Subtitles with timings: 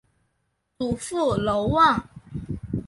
[0.79, 2.09] 祖父娄旺。